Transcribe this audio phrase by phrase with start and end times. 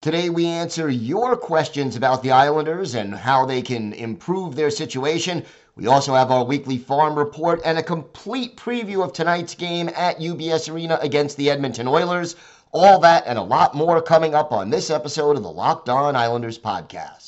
[0.00, 5.44] Today, we answer your questions about the Islanders and how they can improve their situation.
[5.74, 10.20] We also have our weekly farm report and a complete preview of tonight's game at
[10.20, 12.36] UBS Arena against the Edmonton Oilers.
[12.70, 16.14] All that and a lot more coming up on this episode of the Locked On
[16.14, 17.27] Islanders podcast.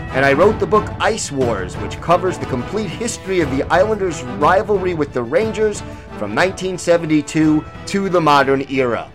[0.13, 4.23] and I wrote the book Ice Wars, which covers the complete history of the Islanders'
[4.23, 5.79] rivalry with the Rangers
[6.17, 9.09] from 1972 to the modern era.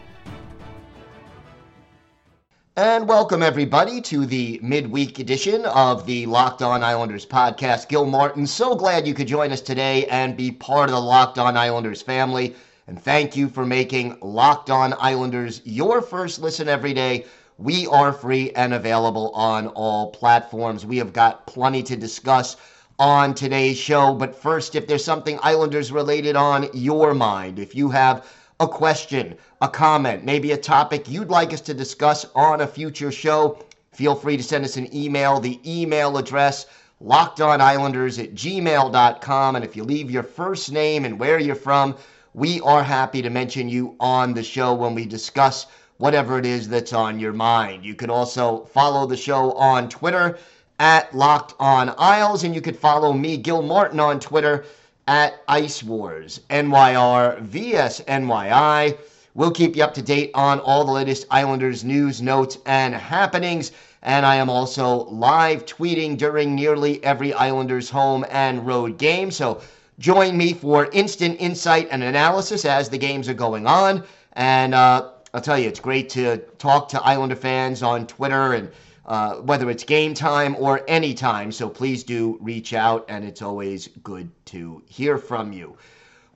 [2.78, 7.88] And welcome, everybody, to the midweek edition of the Locked On Islanders podcast.
[7.88, 11.38] Gil Martin, so glad you could join us today and be part of the Locked
[11.38, 12.56] On Islanders family.
[12.86, 17.27] And thank you for making Locked On Islanders your first listen every day.
[17.59, 20.85] We are free and available on all platforms.
[20.85, 22.59] We have got plenty to discuss
[22.99, 24.12] on today's show.
[24.12, 28.27] But first, if there's something Islanders related on your mind, if you have
[28.61, 33.11] a question, a comment, maybe a topic you'd like us to discuss on a future
[33.11, 33.59] show,
[33.91, 35.41] feel free to send us an email.
[35.41, 36.67] The email address,
[37.03, 39.57] lockedonislanders at gmail.com.
[39.57, 41.97] And if you leave your first name and where you're from,
[42.34, 45.67] we are happy to mention you on the show when we discuss
[45.98, 47.84] whatever it is that's on your mind.
[47.84, 50.38] You can also follow the show on Twitter
[50.78, 54.65] at Locked On Isles, and you could follow me, Gil Martin, on Twitter
[55.09, 58.98] at Ice Wars, NYR VS NYI.
[59.34, 63.72] We'll keep you up to date on all the latest Islanders news, notes, and happenings.
[64.03, 69.31] And I am also live tweeting during nearly every Islanders home and road game.
[69.31, 69.60] So
[69.98, 74.04] Join me for instant insight and analysis as the games are going on.
[74.34, 78.70] And uh, I'll tell you, it's great to talk to Islander fans on Twitter and
[79.04, 81.52] uh, whether it's game time or any time.
[81.52, 85.76] So please do reach out, and it's always good to hear from you.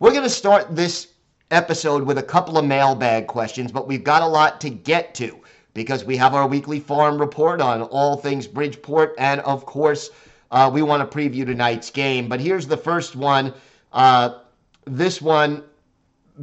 [0.00, 1.14] We're going to start this
[1.50, 5.34] episode with a couple of mailbag questions, but we've got a lot to get to
[5.72, 10.10] because we have our weekly farm report on all things Bridgeport and, of course,
[10.50, 12.28] uh, we want to preview tonight's game.
[12.28, 13.54] But here's the first one.
[13.94, 14.40] Uh,
[14.84, 15.64] this one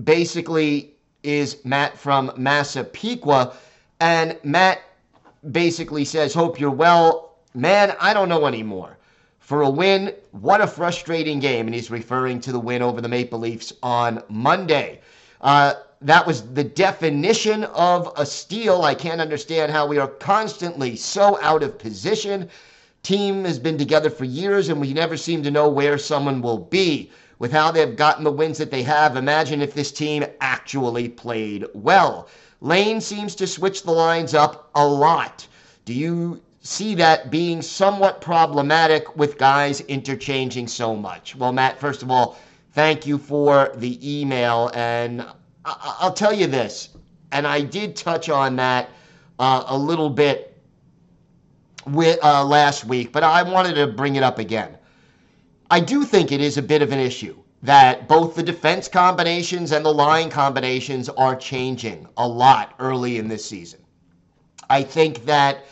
[0.04, 3.54] basically is Matt from Massapequa.
[4.00, 4.82] And Matt
[5.52, 7.36] basically says, Hope you're well.
[7.54, 8.98] Man, I don't know anymore.
[9.40, 11.68] For a win, what a frustrating game.
[11.68, 15.00] And he's referring to the win over the Maple Leafs on Monday.
[15.42, 18.84] Uh, that was the definition of a steal.
[18.84, 22.50] I can't understand how we are constantly so out of position
[23.04, 26.58] team has been together for years and we never seem to know where someone will
[26.58, 27.10] be.
[27.40, 31.66] With how they've gotten the wins that they have, imagine if this team actually played
[31.74, 32.28] well.
[32.62, 35.48] Lane seems to switch the lines up a lot.
[35.86, 41.36] Do you see that being somewhat problematic with guys interchanging so much?
[41.36, 42.38] Well, Matt, first of all,
[42.74, 44.72] thank you for the email.
[44.74, 45.26] And
[45.66, 46.90] I'll tell you this,
[47.32, 48.90] and I did touch on that
[49.38, 50.58] uh, a little bit
[51.86, 54.77] with, uh, last week, but I wanted to bring it up again.
[55.70, 59.72] I do think it is a bit of an issue that both the defense combinations
[59.72, 63.82] and the line combinations are changing a lot early in this season.
[64.70, 65.66] I think that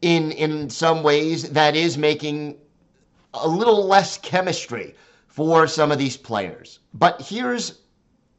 [0.00, 2.56] in in some ways that is making
[3.34, 4.94] a little less chemistry
[5.26, 6.78] for some of these players.
[6.94, 7.80] But here's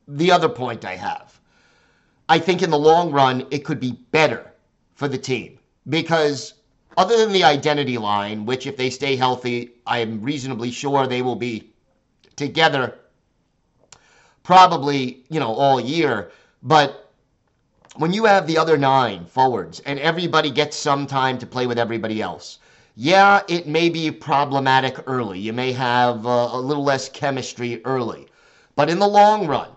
[0.07, 1.39] the other point I have.
[2.29, 4.51] I think in the long run it could be better
[4.95, 5.59] for the team
[5.89, 6.53] because
[6.97, 11.35] other than the identity line, which if they stay healthy, I'm reasonably sure they will
[11.35, 11.69] be
[12.35, 12.95] together
[14.43, 16.31] probably, you know, all year.
[16.63, 17.11] But
[17.97, 21.77] when you have the other nine forwards and everybody gets some time to play with
[21.77, 22.59] everybody else,
[22.95, 25.37] yeah, it may be problematic early.
[25.37, 28.27] You may have a, a little less chemistry early.
[28.75, 29.69] But in the long run,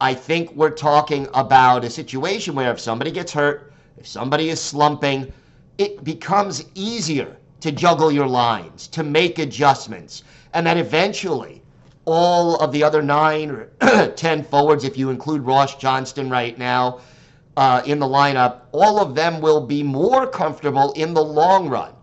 [0.00, 4.60] I think we're talking about a situation where if somebody gets hurt, if somebody is
[4.60, 5.32] slumping,
[5.78, 10.22] it becomes easier to juggle your lines, to make adjustments,
[10.52, 11.62] and that eventually
[12.04, 17.00] all of the other nine or 10 forwards, if you include Ross Johnston right now
[17.56, 21.94] uh, in the lineup, all of them will be more comfortable in the long run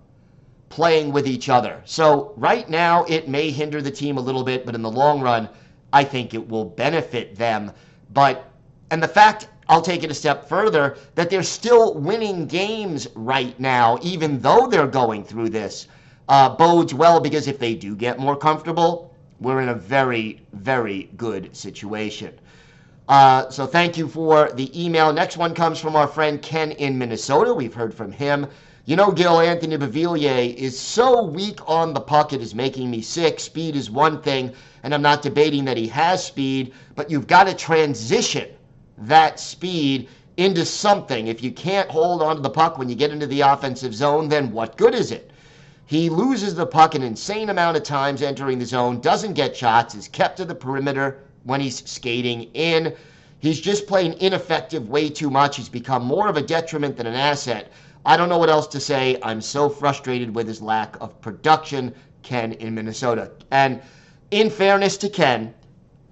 [0.69, 1.81] playing with each other.
[1.85, 5.21] So right now, it may hinder the team a little bit, but in the long
[5.21, 5.49] run,
[5.93, 7.71] I think it will benefit them.
[8.13, 8.49] But,
[8.89, 13.57] and the fact, I'll take it a step further, that they're still winning games right
[13.57, 15.87] now, even though they're going through this,
[16.27, 21.09] uh, bodes well because if they do get more comfortable, we're in a very, very
[21.15, 22.33] good situation.
[23.07, 25.13] Uh, so thank you for the email.
[25.13, 27.53] Next one comes from our friend Ken in Minnesota.
[27.53, 28.47] We've heard from him.
[28.83, 33.01] You know, Gil Anthony Beauvillier is so weak on the puck, it is making me
[33.01, 33.39] sick.
[33.39, 34.51] Speed is one thing,
[34.83, 38.49] and I'm not debating that he has speed, but you've got to transition
[38.97, 41.27] that speed into something.
[41.27, 44.51] If you can't hold onto the puck when you get into the offensive zone, then
[44.51, 45.31] what good is it?
[45.85, 49.93] He loses the puck an insane amount of times entering the zone, doesn't get shots,
[49.93, 52.95] is kept to the perimeter when he's skating in.
[53.39, 55.57] He's just playing ineffective way too much.
[55.57, 57.71] He's become more of a detriment than an asset.
[58.05, 59.19] I don't know what else to say.
[59.21, 61.93] I'm so frustrated with his lack of production,
[62.23, 63.31] Ken in Minnesota.
[63.51, 63.81] And
[64.31, 65.53] in fairness to Ken,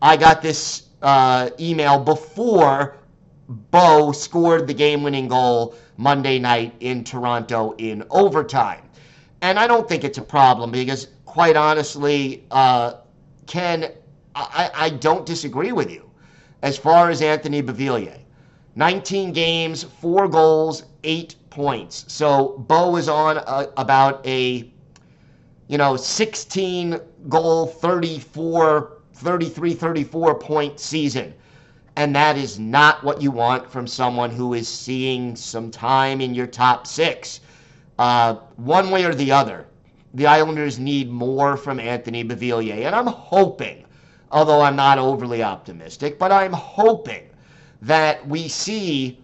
[0.02, 2.98] I got this uh, email before
[3.72, 8.82] Bo scored the game winning goal Monday night in Toronto in overtime.
[9.42, 12.96] And I don't think it's a problem because, quite honestly, uh,
[13.48, 13.92] Ken,
[14.36, 16.10] I, I don't disagree with you
[16.62, 18.20] as far as Anthony Beauvillier.
[18.76, 22.06] 19 games, four goals, eight points.
[22.08, 24.72] So Bo is on a, about a,
[25.68, 31.34] you know, 16 goal, 34, 33, 34 point season.
[31.96, 36.34] And that is not what you want from someone who is seeing some time in
[36.34, 37.42] your top six.
[37.98, 39.68] Uh, one way or the other,
[40.14, 42.86] the Islanders need more from Anthony Beauvillier.
[42.86, 43.86] And I'm hoping,
[44.32, 47.30] although I'm not overly optimistic, but I'm hoping
[47.82, 49.20] that we see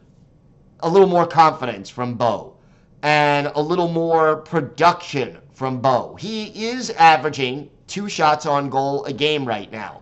[0.81, 2.55] a little more confidence from Bo
[3.01, 6.15] and a little more production from Bo.
[6.15, 10.01] He is averaging two shots on goal a game right now.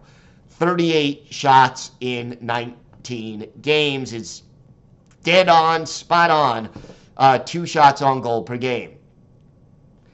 [0.50, 4.44] 38 shots in 19 games is
[5.24, 6.70] dead on, spot on
[7.18, 8.98] uh, two shots on goal per game.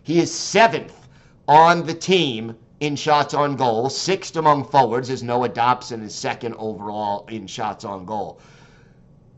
[0.04, 1.08] He is seventh
[1.48, 6.56] on the team in shots on goal, sixth among forwards, as Noah Dobson is second
[6.58, 8.40] overall in shots on goal.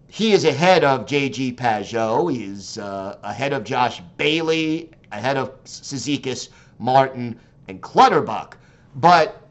[0.08, 1.54] He is ahead of J.G.
[1.54, 2.32] Pageau.
[2.32, 6.50] He is uh, ahead of Josh Bailey, ahead of Cizikas,
[6.80, 8.58] Martin, and Clutterbuck.
[8.96, 9.48] But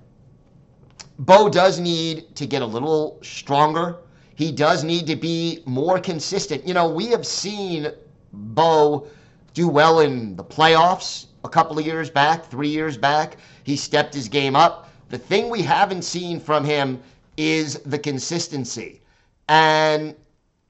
[1.19, 3.99] Bo does need to get a little stronger
[4.41, 6.67] he does need to be more consistent.
[6.67, 7.93] You know, we have seen
[8.33, 9.07] Bo
[9.53, 13.37] do well in the playoffs a couple of years back, three years back.
[13.65, 14.89] He stepped his game up.
[15.11, 17.03] The thing we haven't seen from him
[17.37, 19.03] is the consistency.
[19.51, 20.17] And,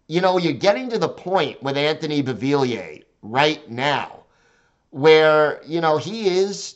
[0.09, 4.25] you know, you're getting to the point with Anthony Beauvillier right now
[4.91, 6.75] where, you know, he is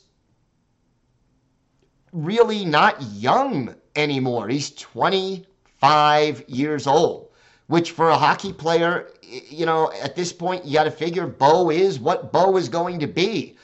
[2.14, 4.48] really not young anymore.
[4.48, 7.28] He's 25 years old,
[7.66, 11.70] which for a hockey player, you know, at this point, you got to figure Bo
[11.70, 13.56] is what Bo is going to be.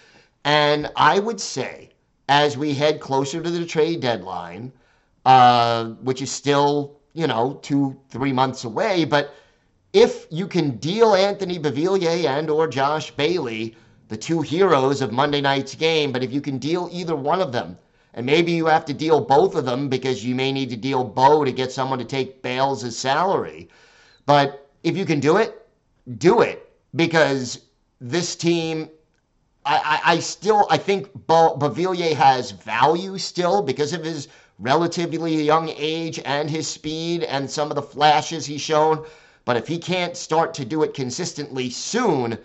[0.44, 1.90] And I would say,
[2.28, 4.72] as we head closer to the trade deadline,
[5.24, 9.32] uh, which is still, you know, two, three months away, but
[9.92, 13.76] if you can deal Anthony Beauvillier and or Josh Bailey,
[14.08, 17.52] the two heroes of Monday night's game, but if you can deal either one of
[17.52, 17.76] them,
[18.14, 21.04] and maybe you have to deal both of them because you may need to deal
[21.04, 23.68] Bo to get someone to take Bales' salary.
[24.26, 25.68] But if you can do it,
[26.18, 27.60] do it because
[28.00, 28.88] this team,
[29.64, 34.26] I, I, I still, I think Bo, Beauvillier has value still because of his
[34.58, 39.04] relatively young age and his speed and some of the flashes he's shown.
[39.44, 42.38] But if he can't start to do it consistently soon,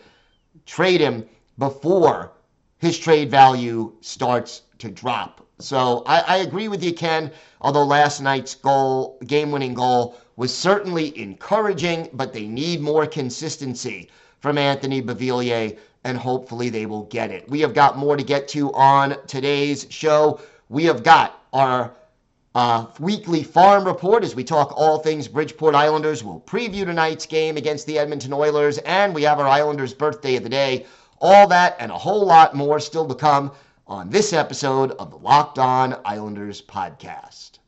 [0.66, 2.34] trade him before
[2.78, 7.32] his trade value starts to drop so I, I agree with you, Ken.
[7.62, 14.10] Although last night's goal, game-winning goal, was certainly encouraging, but they need more consistency
[14.40, 17.50] from Anthony Beauvillier, and hopefully they will get it.
[17.50, 20.40] We have got more to get to on today's show.
[20.70, 21.96] We have got our
[22.54, 26.24] uh, weekly farm report as we talk all things Bridgeport Islanders.
[26.24, 30.44] We'll preview tonight's game against the Edmonton Oilers, and we have our Islanders birthday of
[30.44, 30.86] the day.
[31.22, 33.52] All that and a whole lot more still to come
[33.88, 37.60] on this episode of the Locked On Islanders podcast.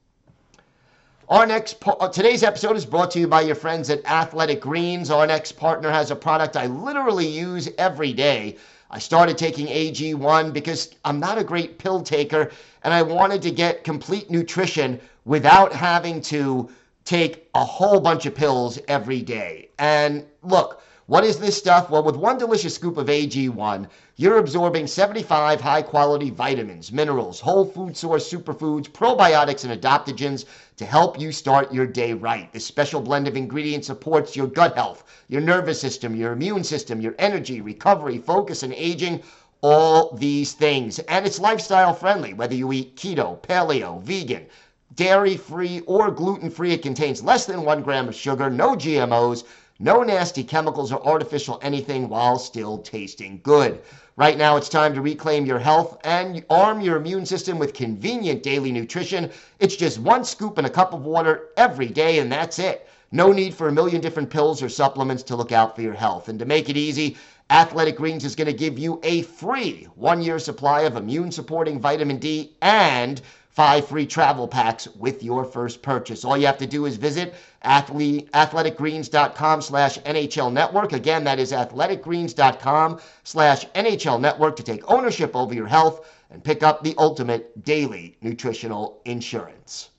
[1.29, 5.11] Our next uh, today's episode is brought to you by your friends at Athletic Greens.
[5.11, 8.57] Our next partner has a product I literally use every day.
[8.89, 12.49] I started taking AG1 because I'm not a great pill taker
[12.83, 16.69] and I wanted to get complete nutrition without having to
[17.05, 19.69] take a whole bunch of pills every day.
[19.77, 21.89] And look, what is this stuff?
[21.89, 23.87] Well, with one delicious scoop of AG1,
[24.17, 30.43] you're absorbing 75 high quality vitamins, minerals, whole food source superfoods, probiotics, and adaptogens
[30.75, 32.51] to help you start your day right.
[32.51, 36.99] This special blend of ingredients supports your gut health, your nervous system, your immune system,
[36.99, 39.23] your energy, recovery, focus, and aging.
[39.61, 40.99] All these things.
[40.99, 44.45] And it's lifestyle friendly, whether you eat keto, paleo, vegan,
[44.93, 46.73] dairy free, or gluten free.
[46.73, 49.45] It contains less than one gram of sugar, no GMOs
[49.79, 53.81] no nasty chemicals or artificial anything while still tasting good.
[54.15, 58.41] Right now, it's time to reclaim your health and arm your immune system with convenient
[58.41, 59.29] daily nutrition.
[59.59, 62.87] It's just one scoop in a cup of water every day, and that's it.
[63.11, 66.29] No need for a million different pills or supplements to look out for your health.
[66.29, 67.15] And to make it easy,
[67.49, 71.79] Athletic Greens is going to give you a free one year supply of immune supporting
[71.79, 73.21] vitamin D and
[73.57, 76.23] five free travel packs with your first purchase.
[76.23, 77.33] All you have to do is visit
[77.65, 80.93] athleticgreens.com slash NHL Network.
[80.93, 86.61] Again, that is athleticgreens.com slash NHL Network to take ownership over your health and pick
[86.61, 89.89] up the ultimate daily nutritional insurance.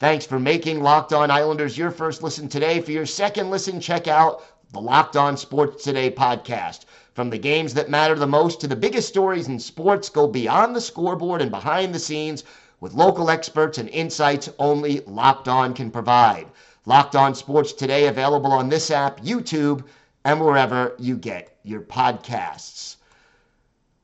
[0.00, 2.80] Thanks for making Locked On Islanders your first listen today.
[2.80, 6.86] For your second listen, check out the Locked On Sports Today podcast.
[7.20, 10.74] From the games that matter the most to the biggest stories in sports, go beyond
[10.74, 12.44] the scoreboard and behind the scenes
[12.80, 16.46] with local experts and insights only Locked On can provide.
[16.86, 19.84] Locked On Sports Today available on this app, YouTube,
[20.24, 22.96] and wherever you get your podcasts.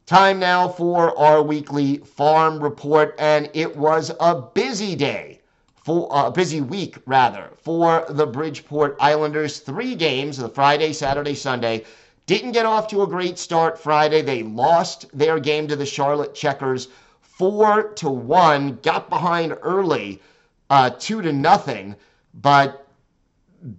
[0.04, 5.40] Time now for our weekly farm report, and it was a busy day
[5.74, 9.60] for uh, a busy week rather for the Bridgeport Islanders.
[9.60, 11.86] Three games: the Friday, Saturday, Sunday
[12.26, 14.20] didn't get off to a great start Friday.
[14.20, 16.88] They lost their game to the Charlotte Checkers
[17.20, 18.78] four to one.
[18.82, 20.20] Got behind early,
[20.68, 21.94] uh, two to nothing,
[22.34, 22.86] but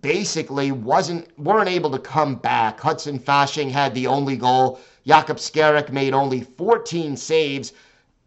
[0.02, 2.80] basically wasn't weren't able to come back.
[2.80, 4.80] Hudson Fasching had the only goal.
[5.06, 7.74] Jakub Skarek made only 14 saves.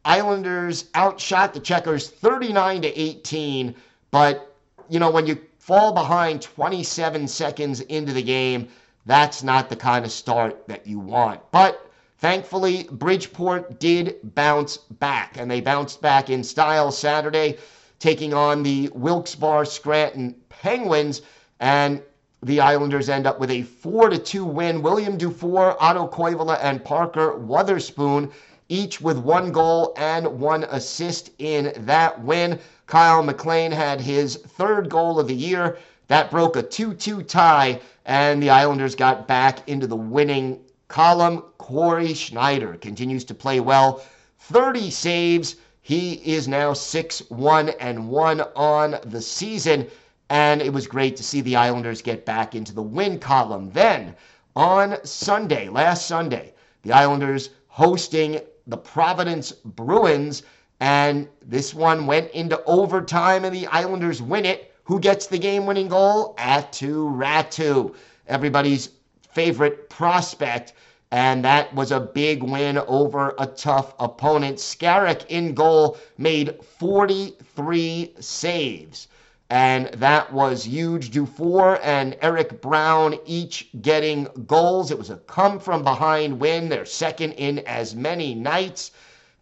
[0.04, 3.74] Islanders outshot the Checkers 39 to 18,
[4.10, 4.54] but
[4.88, 8.68] you know when you fall behind 27 seconds into the game,
[9.06, 11.40] that's not the kind of start that you want.
[11.50, 17.58] But thankfully, Bridgeport did bounce back, and they bounced back in style Saturday,
[17.98, 21.22] taking on the Wilkes-Barre Scranton Penguins,
[21.60, 22.02] and
[22.42, 24.80] the Islanders end up with a 4 to 2 win.
[24.80, 28.30] William Dufour, Otto Koivula, and Parker Wotherspoon
[28.70, 32.58] each with one goal and one assist in that win.
[32.86, 35.76] Kyle MacLean had his third goal of the year.
[36.10, 41.44] That broke a 2 2 tie and the Islanders got back into the winning column.
[41.56, 44.02] Cory Schneider continues to play well.
[44.40, 45.54] 30 saves.
[45.82, 49.86] He is now 6 1 and 1 on the season.
[50.28, 53.70] And it was great to see the Islanders get back into the win column.
[53.70, 54.16] Then
[54.56, 60.42] on Sunday, last Sunday, the Islanders hosting the Providence Bruins.
[60.80, 65.66] And this one went into overtime, and the Islanders win it who gets the game
[65.66, 66.34] winning goal?
[66.38, 67.94] Aatu Räty,
[68.26, 68.90] everybody's
[69.32, 70.72] favorite prospect.
[71.12, 74.58] And that was a big win over a tough opponent.
[74.58, 79.08] Skarek in goal made 43 saves.
[79.52, 81.10] And that was huge.
[81.10, 84.92] Dufour and Eric Brown each getting goals.
[84.92, 88.92] It was a come from behind win, their second in as many nights.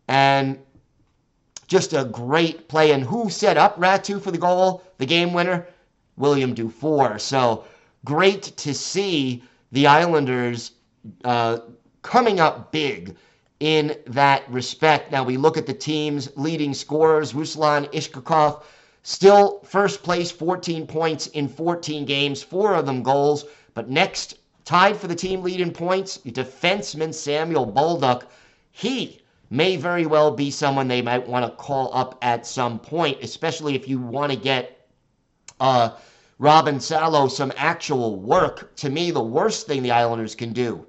[0.09, 0.59] And
[1.69, 2.91] just a great play.
[2.91, 5.67] And who set up Ratu for the goal, the game winner?
[6.17, 7.19] William Dufour.
[7.21, 7.65] So
[8.05, 10.73] great to see the Islanders
[11.25, 11.59] uh,
[12.03, 13.17] coming up big
[13.61, 15.13] in that respect.
[15.13, 17.33] Now we look at the team's leading scorers.
[17.33, 18.63] Ruslan Iskhakov
[19.03, 23.45] still first place, 14 points in 14 games, four of them goals.
[23.75, 28.25] But next, tied for the team lead in points, defenseman Samuel Bolduc.
[28.71, 29.21] He
[29.51, 33.75] may very well be someone they might want to call up at some point, especially
[33.75, 34.87] if you want to get
[35.61, 35.91] uh,
[36.39, 38.75] Robin Salo some actual work.
[38.77, 40.87] To me, the worst thing the Islanders can do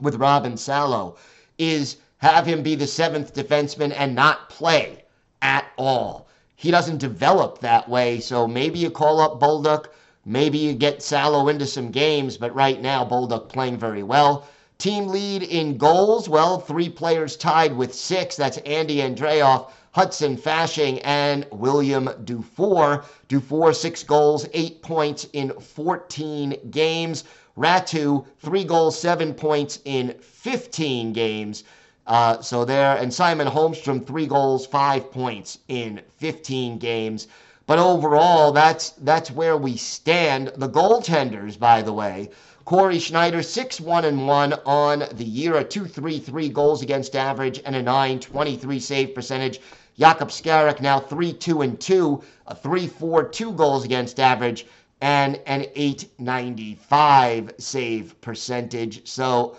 [0.00, 1.16] with Robin Salo
[1.58, 5.04] is have him be the seventh defenseman and not play
[5.42, 6.28] at all.
[6.56, 9.88] He doesn't develop that way, so maybe you call up Bolduc,
[10.24, 14.46] maybe you get Salo into some games, but right now Bolduc playing very well.
[14.78, 18.36] Team lead in goals, well, three players tied with six.
[18.36, 23.04] That's Andy Andreoff, Hudson Fasching, and William Dufour.
[23.28, 27.24] Dufour, six goals, eight points in 14 games.
[27.56, 31.64] Ratu, three goals, seven points in 15 games.
[32.06, 37.28] Uh, so there, and Simon Holmstrom, three goals, five points in 15 games.
[37.66, 40.52] But overall, that's that's where we stand.
[40.56, 42.30] The goaltenders, by the way,
[42.66, 47.76] Cory Schneider, 6 1 and 1 on the year, a 2.33 goals against average and
[47.76, 49.60] a 9.23 save percentage.
[49.96, 54.66] Jakub Skarek now 3 2 and 2, a 3.42 2 goals against average
[55.00, 59.06] and an 895 save percentage.
[59.06, 59.56] So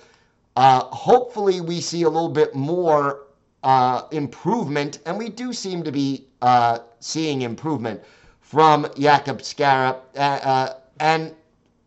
[0.57, 3.27] uh, hopefully we see a little bit more
[3.63, 8.01] uh, improvement, and we do seem to be uh, seeing improvement
[8.41, 9.97] from Jakub Skarek.
[10.13, 11.33] Uh, uh, and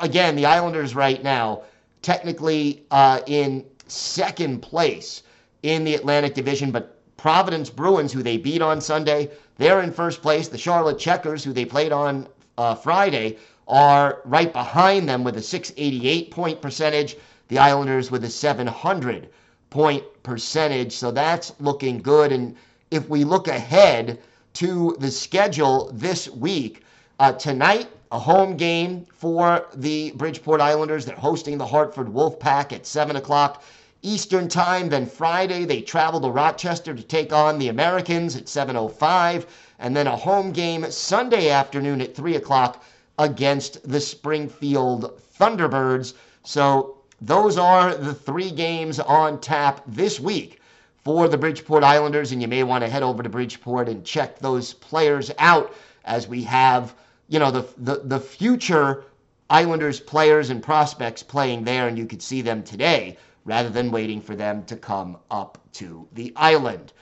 [0.01, 1.63] again, the Islanders right now,
[2.03, 5.23] technically uh, in second place
[5.63, 10.23] in the Atlantic Division, but Providence Bruins, who they beat on Sunday, they're in first
[10.23, 10.49] place.
[10.49, 12.27] The Charlotte Checkers, who they played on
[12.57, 13.37] uh, Friday,
[13.69, 17.17] are right behind them with a 688 point percentage.
[17.49, 19.29] The Islanders with a 700
[19.69, 20.93] point percentage.
[20.93, 22.33] So that's looking good.
[22.33, 22.57] And
[22.91, 24.19] if we look ahead
[24.55, 26.85] to the schedule this week,
[27.19, 31.05] uh, tonight, a home game for the Bridgeport Islanders.
[31.07, 33.63] They're hosting the Hartford Wolfpack at 7 o'clock
[34.03, 34.89] Eastern Time.
[34.89, 39.47] Then Friday, they travel to Rochester to take on the Americans at 7.05.
[39.79, 42.83] And then a home game Sunday afternoon at 3 o'clock
[43.19, 46.15] against the Springfield Thunderbirds.
[46.43, 50.61] So those are the three games on tap this week
[51.05, 52.33] for the Bridgeport Islanders.
[52.33, 55.73] And you may want to head over to Bridgeport and check those players out
[56.05, 56.95] as we have
[57.31, 59.05] you know, the, the, the future
[59.49, 64.21] Islanders players and prospects playing there, and you could see them today rather than waiting
[64.21, 66.93] for them to come up to the island.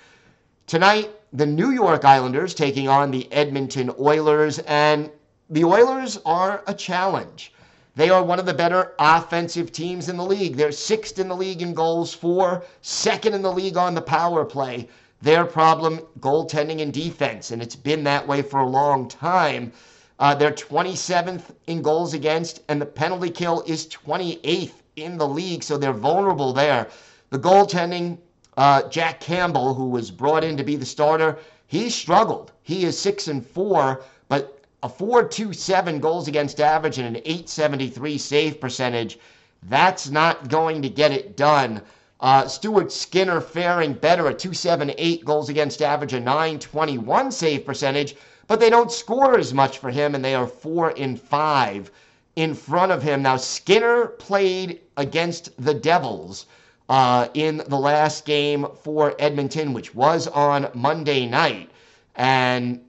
[0.66, 5.10] Tonight, the New York Islanders taking on the Edmonton Oilers, and
[5.48, 7.54] the Oilers are a challenge.
[7.96, 10.56] They are one of the better offensive teams in the league.
[10.56, 14.44] They're sixth in the league in goals for, second in the league on the power
[14.44, 14.88] play.
[15.22, 19.72] Their problem, goaltending and defense, and it's been that way for a long time.
[20.18, 25.62] Uh, they're 27th in goals against, and the penalty kill is 28th in the league,
[25.62, 26.88] so they're vulnerable there.
[27.30, 28.18] The goaltending,
[28.56, 32.50] uh, Jack Campbell, who was brought in to be the starter, he struggled.
[32.62, 38.60] He is six and four, but a 4.27 goals against average and an 8.73 save
[38.60, 39.18] percentage.
[39.64, 41.82] That's not going to get it done.
[42.20, 48.16] Uh, Stuart Skinner faring better, a 2.78 goals against average, a 9.21 save percentage
[48.48, 51.90] but they don't score as much for him, and they are four in five
[52.34, 53.22] in front of him.
[53.22, 56.46] Now, Skinner played against the Devils
[56.88, 61.70] uh, in the last game for Edmonton, which was on Monday night.
[62.16, 62.80] And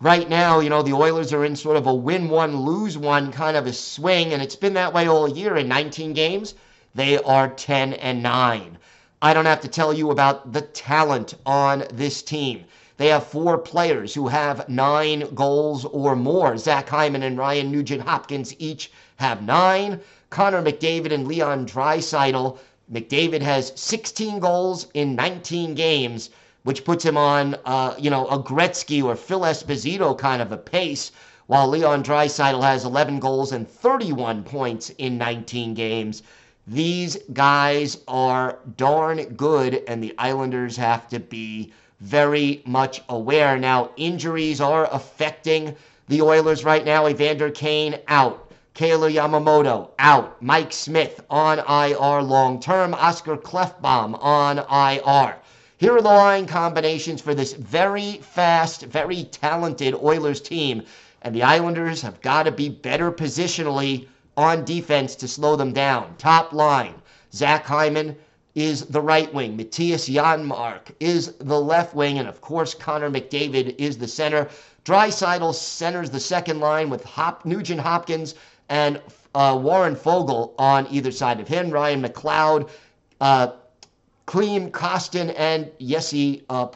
[0.00, 3.32] right now, you know, the Oilers are in sort of a win one, lose one
[3.32, 5.56] kind of a swing, and it's been that way all year.
[5.56, 6.54] In 19 games,
[6.94, 8.78] they are 10 and 9.
[9.22, 12.64] I don't have to tell you about the talent on this team.
[13.00, 16.58] They have four players who have nine goals or more.
[16.58, 20.02] Zach Hyman and Ryan Nugent Hopkins each have nine.
[20.28, 22.58] Connor McDavid and Leon Draisaitl.
[22.92, 26.28] McDavid has 16 goals in 19 games,
[26.64, 30.58] which puts him on, uh, you know, a Gretzky or Phil Esposito kind of a
[30.58, 31.10] pace,
[31.46, 36.22] while Leon Draisaitl has 11 goals and 31 points in 19 games.
[36.66, 43.58] These guys are darn good, and the Islanders have to be very much aware.
[43.58, 45.76] Now, injuries are affecting
[46.08, 47.06] the Oilers right now.
[47.06, 48.50] Evander Kane out.
[48.74, 50.40] Kailer Yamamoto out.
[50.42, 52.94] Mike Smith on IR long term.
[52.94, 55.36] Oscar Klefbom on IR.
[55.76, 60.82] Here are the line combinations for this very fast, very talented Oilers team.
[61.22, 66.14] And the Islanders have got to be better positionally on defense to slow them down.
[66.16, 66.94] Top line
[67.32, 68.16] Zach Hyman,
[68.54, 69.56] is the right wing.
[69.56, 72.18] Mattias Janmark is the left wing.
[72.18, 74.48] And of course, Connor McDavid is the center.
[74.84, 78.34] Draisaitl centers the second line with Hop, Nugent Hopkins
[78.68, 79.00] and
[79.34, 81.70] uh, Warren Foegele on either side of him.
[81.70, 82.70] Ryan McLeod,
[83.20, 83.52] uh,
[84.26, 86.66] Klim Kostin, and Jesse uh,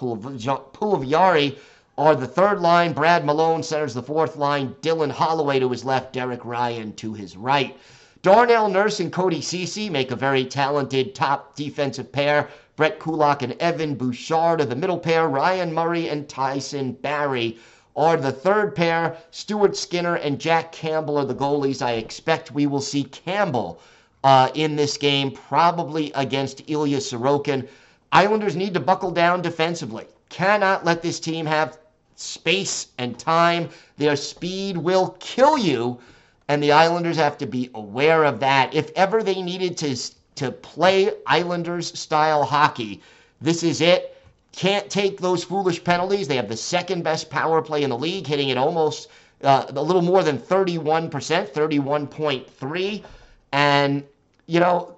[1.97, 2.93] are the third line.
[2.93, 4.75] Brad Malone centers the fourth line.
[4.83, 6.13] Dylan Holloway to his left.
[6.13, 7.77] Derek Ryan to his right.
[8.25, 12.49] Darnell Nurse and Cody Ceci make a very talented top defensive pair.
[12.75, 15.29] Brett Kulak and Evan Bouchard are the middle pair.
[15.29, 17.59] Ryan Murray and Tyson Barrie
[17.95, 19.19] are the third pair.
[19.31, 21.83] Stuart Skinner and Jack Campbell are the goalies.
[21.83, 23.79] I expect we will see Campbell
[24.25, 27.69] uh, in this game, probably against Ilya Sorokin.
[28.11, 30.07] Islanders need to buckle down defensively.
[30.31, 31.77] Cannot let this team have
[32.17, 33.69] space and time.
[33.99, 36.01] Their speed will kill you,
[36.49, 38.75] and the Islanders have to be aware of that.
[38.75, 39.97] If ever they needed to,
[40.37, 43.03] to play Islanders style hockey,
[43.41, 44.17] this is it.
[44.53, 46.29] Can't take those foolish penalties.
[46.29, 49.09] They have the second best power play in the league, hitting it almost
[49.43, 53.05] uh, a little more than 31%, 31.3.
[53.53, 54.05] And,
[54.47, 54.97] you know,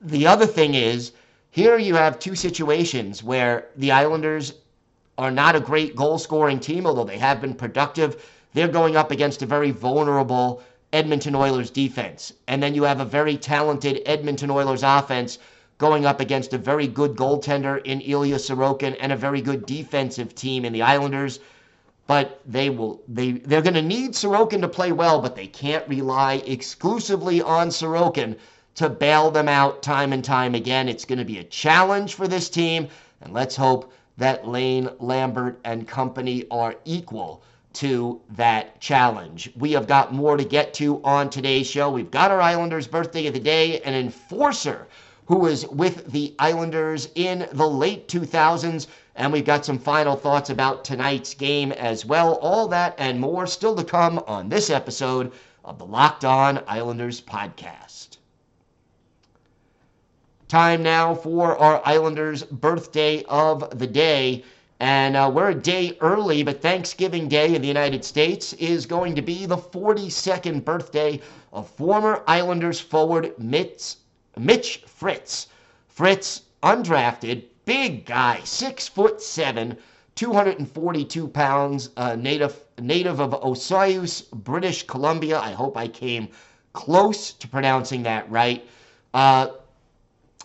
[0.00, 1.12] the other thing is,
[1.50, 4.54] here you have two situations where the Islanders
[5.18, 8.30] are not a great goal scoring team, although they have been productive.
[8.52, 12.32] They're going up against a very vulnerable Edmonton Oilers defense.
[12.46, 15.38] And then you have a very talented Edmonton Oilers offense
[15.78, 20.34] going up against a very good goaltender in Ilya Sorokin and a very good defensive
[20.34, 21.40] team in the Islanders.
[22.06, 25.86] But they will they they're going to need Sorokin to play well, but they can't
[25.88, 28.36] rely exclusively on Sorokin
[28.76, 30.88] to bail them out time and time again.
[30.88, 32.88] It's going to be a challenge for this team,
[33.20, 37.42] and let's hope that Lane Lambert and company are equal
[37.76, 39.50] to that challenge.
[39.56, 41.90] We have got more to get to on today's show.
[41.90, 44.86] We've got our Islanders birthday of the day, an enforcer
[45.26, 48.86] who was with the Islanders in the late 2000s.
[49.14, 52.34] And we've got some final thoughts about tonight's game as well.
[52.40, 55.32] All that and more still to come on this episode
[55.64, 58.18] of the Locked On Islanders podcast.
[60.48, 64.44] Time now for our Islanders birthday of the day.
[64.78, 69.14] And uh, we're a day early, but Thanksgiving Day in the United States is going
[69.14, 71.20] to be the 42nd birthday
[71.52, 73.94] of former Islanders forward Mitch,
[74.36, 75.48] Mitch Fritz.
[75.88, 79.78] Fritz, undrafted, big guy, six foot seven,
[80.14, 85.38] 242 pounds, uh, native native of Osoyoos, British Columbia.
[85.38, 86.28] I hope I came
[86.74, 88.68] close to pronouncing that right.
[89.14, 89.48] Uh,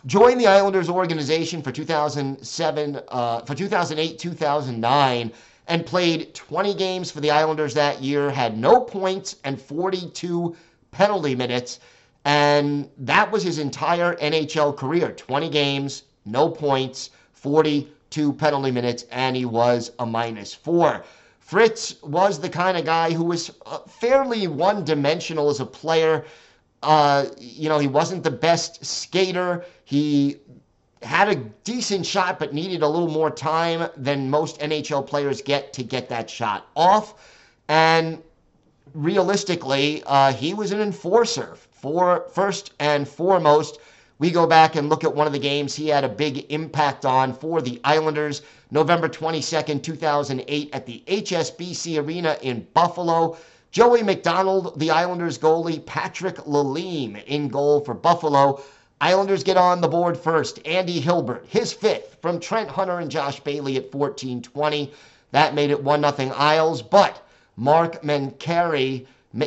[0.05, 5.31] joined the Islanders organization for 2007, uh, for 2008, 2009,
[5.67, 8.29] and played 20 games for the Islanders that year.
[8.29, 10.55] Had no points and 42
[10.91, 11.79] penalty minutes,
[12.25, 15.11] and that was his entire NHL career.
[15.11, 21.03] 20 games, no points, 42 penalty minutes, and he was a minus four.
[21.39, 26.25] Fritz was the kind of guy who was uh, fairly one dimensional as a player.
[26.83, 29.65] Uh, you know, he wasn't the best skater.
[29.85, 30.37] He
[31.01, 35.73] had a decent shot, but needed a little more time than most NHL players get
[35.73, 37.15] to get that shot off.
[37.67, 38.21] And
[38.93, 43.79] realistically, uh, he was an enforcer for first and foremost.
[44.19, 47.05] We go back and look at one of the games he had a big impact
[47.05, 48.43] on for the Islanders.
[48.69, 53.37] November 22nd, 2008, at the HSBC Arena in Buffalo.
[53.71, 58.61] Joey MacDonald, the Islanders goalie, Patrick Lalime in goal for Buffalo.
[58.99, 60.59] Islanders get on the board first.
[60.67, 64.91] Andy Hilbert, his fifth from Trent Hunter and Josh Bailey at 14-20.
[65.31, 69.05] That made it 1-0 Isles, but Mark Mancari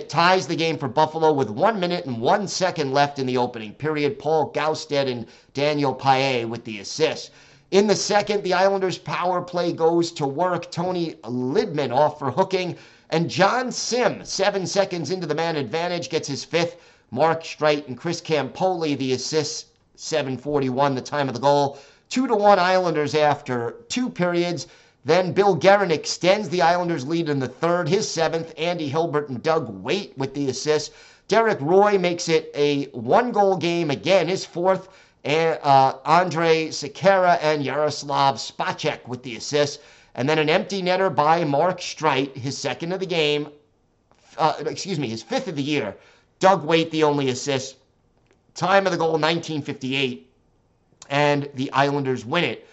[0.09, 3.75] ties the game for Buffalo with one minute and one second left in the opening
[3.75, 4.19] period.
[4.19, 7.31] Paul Gaustad and Daniel Paille with the assist.
[7.73, 10.71] In the second, the Islanders' power play goes to work.
[10.71, 12.79] Toni Lydman off for hooking.
[13.15, 16.75] And Jon Sim, seven seconds into the man advantage, gets his fifth.
[17.13, 21.79] Mark Streit and Chris Campoli, the assists, 741, the time of the goal.
[22.09, 24.67] Two to one Islanders after two periods.
[25.05, 28.53] Then Bill Guerin extends the Islanders' lead in the third, his seventh.
[28.59, 30.93] Andy Hilbert and Doug Weight with the assists.
[31.29, 34.89] Derek Roy makes it a one goal game again, his fourth.
[35.25, 39.79] Uh, Andrej Sekera and Jaroslav Spacek with the assists.
[40.15, 43.49] And then an empty netter by Mark Streit, his second of the game,
[44.39, 45.97] uh, excuse me, his fifth of the year.
[46.39, 47.77] Doug Weight, the only assist.
[48.55, 50.31] Time of the goal, 1958.
[51.11, 52.67] And the Islanders win it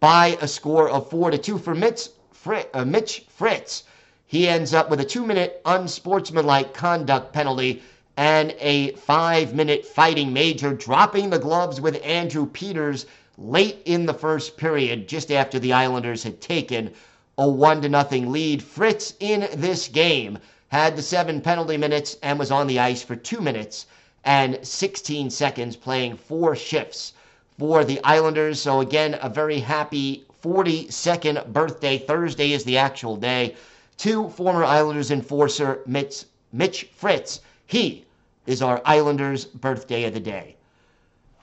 [0.00, 3.84] by a score of 4 to 2 for Mitch, Fritz, uh, Mitch Fritz.
[4.26, 7.82] He ends up with a two minute unsportsmanlike conduct penalty
[8.16, 14.14] and a five minute fighting major, dropping the gloves with Andrew Peters late in the
[14.14, 16.92] first period, just after the Islanders had taken
[17.36, 18.62] a one to nothing lead.
[18.62, 23.16] Fritz in this game had the seven penalty minutes and was on the ice for
[23.16, 23.86] two minutes
[24.24, 27.12] and 16 seconds, playing four shifts
[27.58, 28.60] for the Islanders.
[28.60, 31.98] So again, a very happy 42nd birthday.
[31.98, 33.54] Thursday is the actual day.
[33.98, 37.40] To former Islanders enforcer Mitch, Mitch Fritz.
[37.66, 38.04] He
[38.46, 40.56] is our Islanders birthday of the day.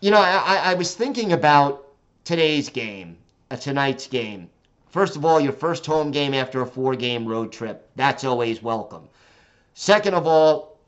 [0.03, 1.85] You know, I, I was thinking about
[2.23, 3.17] today's game,
[3.51, 4.49] uh, tonight's game.
[4.89, 7.87] First of all, your first home game after a four game road trip.
[7.95, 9.07] That's always welcome.
[9.75, 10.79] Second of all,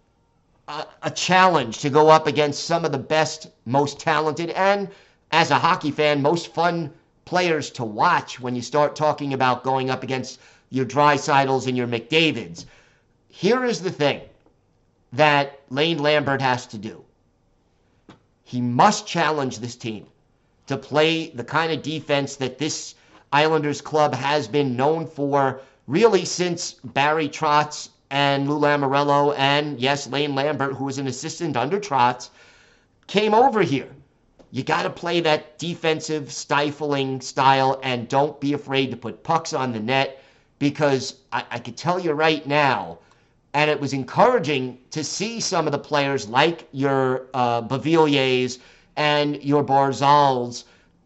[0.67, 4.89] a, a challenge to go up against some of the best, most talented, and
[5.31, 6.91] as a hockey fan, most fun
[7.23, 10.39] players to watch when you start talking about going up against
[10.71, 12.65] your Draisaitl's and your McDavids.
[13.29, 14.21] Here is the thing
[15.11, 17.05] that Lane Lambert has to do.
[18.43, 20.07] He must challenge this team
[20.67, 22.95] to play the kind of defense that this
[23.31, 30.07] Islanders club has been known for really since Barry Trotz and Lou Lamoriello and, yes,
[30.07, 32.29] Lane Lambert, who was an assistant under Trotz,
[33.07, 33.89] came over here.
[34.51, 39.51] You got to play that defensive, stifling style and don't be afraid to put pucks
[39.51, 40.21] on the net
[40.59, 42.99] because I, I could tell you right now,
[43.53, 48.59] and it was encouraging to see some of the players like your uh, Beauvilliers
[48.95, 50.63] and your Barzals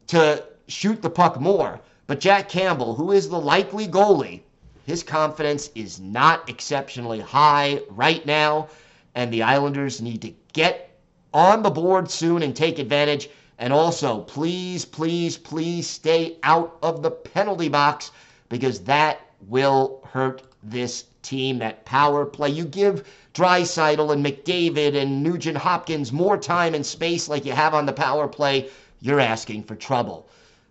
[0.07, 1.79] to shoot the puck more.
[2.07, 4.41] But Jack Campbell, who is the likely goalie,
[4.85, 8.69] his confidence is not exceptionally high right now,
[9.15, 10.97] and the Islanders need to get
[11.33, 13.29] on the board soon and take advantage.
[13.59, 18.11] And also, please, please, please stay out of the penalty box
[18.47, 21.59] because that will hurt this team.
[21.59, 22.49] That power play.
[22.49, 27.75] You give Draisaitl and McDavid and Nugent Hopkins more time and space like you have
[27.75, 30.27] on the power play, you're asking for trouble.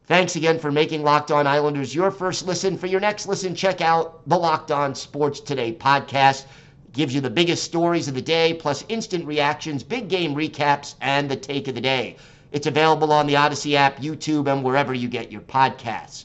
[0.07, 2.77] Thanks again for making Locked On Islanders your first listen.
[2.77, 6.45] For your next listen, check out the Locked On Sports Today podcast.
[6.87, 10.95] It gives you the biggest stories of the day, plus instant reactions, big game recaps,
[11.01, 12.17] and the take of the day.
[12.51, 16.25] It's available on the Odyssey app, YouTube, and wherever you get your podcasts.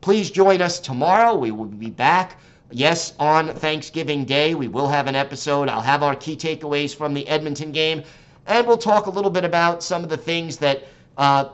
[0.00, 1.34] Please join us tomorrow.
[1.34, 2.38] We will be back.
[2.76, 5.68] Yes, on Thanksgiving Day, we will have an episode.
[5.68, 8.02] I'll have our key takeaways from the Edmonton game,
[8.48, 10.82] and we'll talk a little bit about some of the things that
[11.16, 11.50] uh,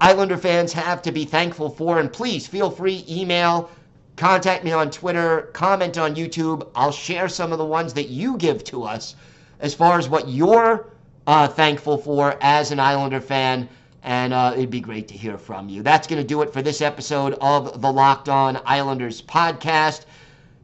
[0.00, 2.00] Islander fans have to be thankful for.
[2.00, 3.68] And please feel free, email,
[4.16, 6.66] contact me on Twitter, comment on YouTube.
[6.74, 9.16] I'll share some of the ones that you give to us
[9.58, 10.86] as far as what you're
[11.26, 13.68] uh, thankful for as an Islander fan.
[14.02, 15.82] And uh, it'd be great to hear from you.
[15.82, 20.06] That's going to do it for this episode of the Locked On Islanders podcast.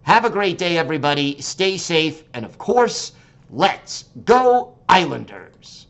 [0.07, 1.41] Have a great day, everybody.
[1.41, 2.23] Stay safe.
[2.33, 3.11] And of course,
[3.51, 5.86] let's go, Islanders.